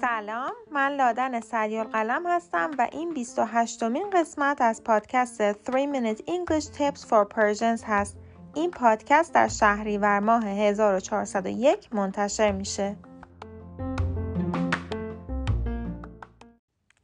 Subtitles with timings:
[0.00, 6.18] سلام من لادن سریال قلم هستم و این 28 مین قسمت از پادکست 3 Minute
[6.18, 8.16] English Tips for Persians هست.
[8.54, 12.96] این پادکست در شهریور ماه 1401 منتشر میشه.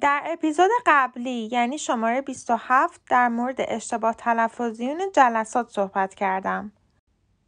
[0.00, 6.72] در اپیزود قبلی یعنی شماره 27 در مورد اشتباه تلفظیون جلسات صحبت کردم.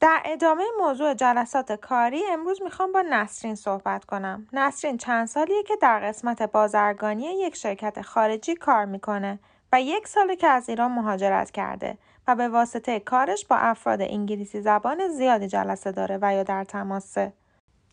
[0.00, 4.48] در ادامه موضوع جلسات کاری امروز می‌خوام با نسرین صحبت کنم.
[4.52, 9.38] نسرین چند سالیه که در قسمت بازرگانی یک شرکت خارجی کار می‌کنه
[9.72, 14.60] و یک ساله که از ایران مهاجرت کرده و به واسطه کارش با افراد انگلیسی
[14.60, 17.32] زبان زیادی جلسه داره و یا در تماسه.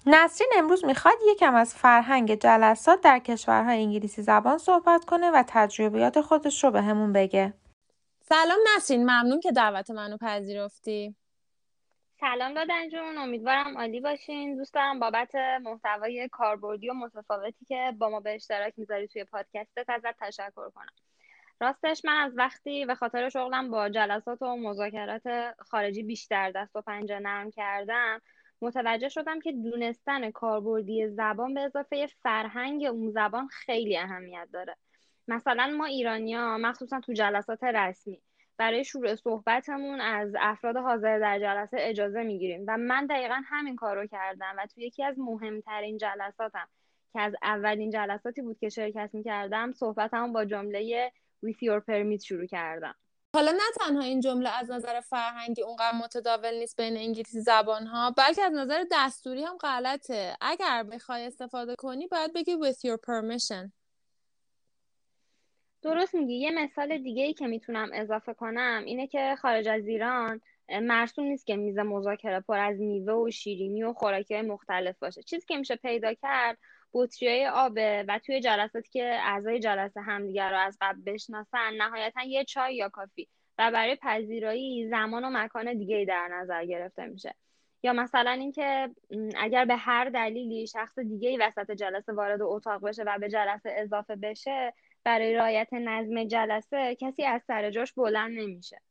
[0.05, 6.21] نسرین امروز می‌خواد یکم از فرهنگ جلسات در کشورهای انگلیسی زبان صحبت کنه و تجربیات
[6.21, 7.53] خودش رو به همون بگه.
[8.29, 11.15] سلام نسرین ممنون که دعوت منو پذیرفتی.
[12.21, 14.57] سلام دادن جون امیدوارم عالی باشین.
[14.57, 19.85] دوست دارم بابت محتوای کاربردی و متفاوتی که با ما به اشتراک می‌ذاری توی پادکستت
[19.90, 20.93] ازت تشکر کنم.
[21.60, 26.82] راستش من از وقتی به خاطر شغلم با جلسات و مذاکرات خارجی بیشتر دست و
[26.82, 28.21] پنجه نرم کردم
[28.62, 34.76] متوجه شدم که دونستن کاربردی زبان به اضافه فرهنگ اون زبان خیلی اهمیت داره.
[35.27, 38.21] مثلا ما ایرانیا مخصوصا تو جلسات رسمی
[38.62, 42.65] برای شروع صحبتمون از افراد حاضر در جلسه اجازه می‌گیریم.
[42.67, 46.67] و من دقیقا همین کار رو کردم و توی یکی از مهمترین جلساتم
[47.13, 51.12] که از اولین جلساتی بود که شرکت می‌کردم صحبتم با جمله
[51.45, 52.95] with your permit شروع کردم.
[53.35, 58.12] حالا نه تنها این جمله از نظر فرهنگی اونقدر متداول نیست بین انگلیسی زبان ها
[58.12, 60.37] بلکه از نظر دستوری هم غلطه.
[60.41, 63.80] اگر بخوای استفاده کنی باید بگی with your permission.
[65.81, 66.34] درست میگی.
[66.34, 70.41] یه مثال دیگه ای که می‌تونم اضافه کنم اینه که خارج از ایران
[70.81, 75.23] مرسوم نیست که میز مذاکره پر از میوه و شیرینی و خوراکی های مختلف باشه.
[75.23, 76.57] چیزی که میشه پیدا کرد
[76.94, 82.45] بطری آبه و توی جلساتی که اعضای جلسه همدیگر رو از قبل بشناسن نهایتا یه
[82.45, 87.35] چای یا کافی و برای پذیرایی زمان و مکان دیگه در نظر گرفته میشه.
[87.83, 88.89] یا مثلا اینکه
[89.37, 93.69] اگر به هر دلیلی شخص دیگه ای وسط جلسه وارد اتاق بشه و به جلسه
[93.77, 98.81] اضافه بشه برای رعایت نظم جلسه کسی از سر جاش بلند نمیشه.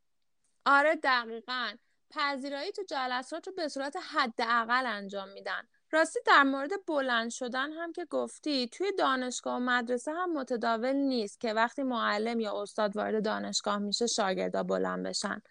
[0.67, 1.73] آره دقیقا.
[2.11, 5.69] پذیرایی تو جلسات رو به صورت حداقل انجام میدن.
[5.91, 11.41] راستی در مورد بلند شدن هم که گفتی توی دانشگاه و مدرسه هم متداول نیست
[11.41, 15.43] که وقتی معلم یا استاد وارد دانشگاه میشه شاگردا بلند بشن.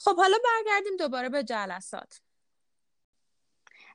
[0.00, 2.20] خب حالا برگردیم دوباره به جلسات.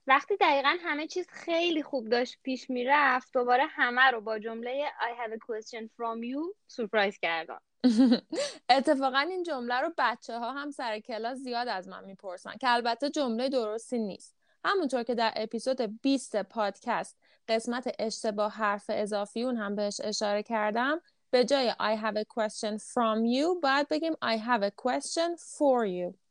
[0.08, 5.22] وقتی دقیقا همه چیز خیلی خوب داشت پیش می‌رفت دوباره همه رو با جمله I
[5.22, 7.62] have a question from you سورپرایز کردم.
[8.70, 13.10] اتفاقا این جمله رو بچه ها هم سر کلاس زیاد از من می‌پرسن که البته
[13.10, 14.38] جمله درستی نیست.
[14.64, 17.18] همونطور که در اپیزود 20 پادکست
[17.48, 21.02] قسمت اشتباه حرف اضافیون هم بهش اشاره کردم
[21.32, 25.86] به جای I have a question from you باید بگیم I have a question for
[25.86, 26.27] you.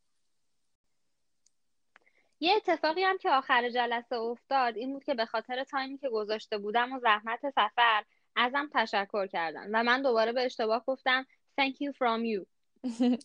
[2.41, 6.59] یه اتفاقی هم که آخر جلسه افتاد این بود که به خاطر تایمی که گذاشته
[6.59, 8.05] بودم و زحمت سفر
[8.37, 11.27] ازم تشکر کردن و من دوباره به اشتباه گفتم
[11.61, 12.47] thank you from you.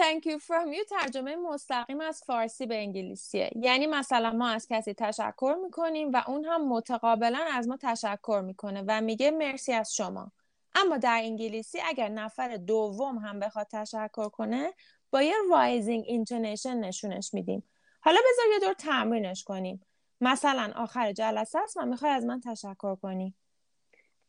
[0.00, 3.50] thank you from you ترجمه مستقیم از فارسی به انگلیسیه.
[3.56, 8.84] یعنی مثلا ما از کسی تشکر می‌کنیم و اون هم متقابلا از ما تشکر می‌کنه
[8.86, 10.32] و میگه مرسی از شما.
[10.74, 14.72] اما در انگلیسی اگر نفر دوم هم بخواد تشکر کنه
[15.10, 17.62] با یه rising intonation نشونش میدیم.
[18.08, 19.86] حالا بذار یه دور تمرینش کنیم.
[20.20, 23.34] مثلا آخر جلسه است و می‌خوای از من تشکر کنی.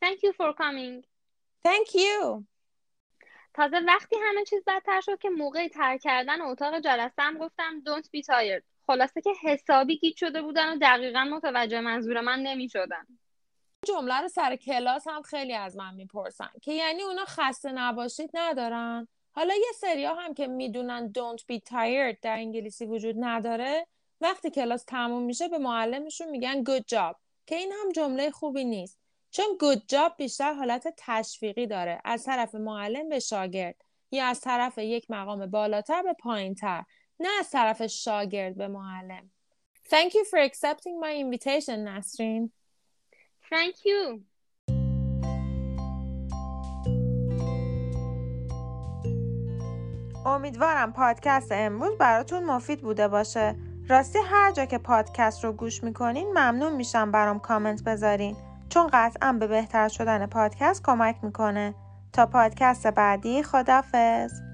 [0.06, 1.06] Thank you for coming.
[1.68, 2.44] Thank you.
[3.54, 8.06] تازه وقتی همه چیز بدتر شد که موقع ترک کردن اتاق جلسه هم گفتم don't
[8.06, 8.64] be tired.
[8.88, 13.08] خلاصه که حسابی گیت شده بودن و دقیقا متوجه منظور من نمی شدن
[13.88, 19.08] جمله رو سر کلاس هم خیلی از من می‌پرسن که یعنی اونا خسته نباشید ندارن؟
[19.40, 23.88] حالا یه سریا هم که می‌دونن don't be tired در انگلیسی وجود نداره
[24.22, 27.16] وقتی کلاس تموم میشه به معلمشون میگن good job
[27.46, 29.00] که این هم جمله خوبی نیست
[29.32, 33.76] چون good job بیشتر حالت تشویقی داره از طرف معلم به شاگرد
[34.12, 36.84] یا از طرف یک مقام بالاتر به پایینتر
[37.20, 39.32] نه از طرف شاگرد به معلم
[39.90, 42.52] Thank you for accepting my invitation, Nasrin.
[43.50, 44.29] Thank you.
[50.26, 53.56] امیدوارم پادکست امروز براتون مفید بوده باشه.
[53.90, 58.36] راستی هر جا که پادکست رو گوش می‌کنین ممنون میشم برام کامنت بذارین
[58.70, 61.76] چون قطعا به بهتر شدن پادکست کمک می‌کنه.
[62.14, 64.49] تا پادکست بعدی خدافز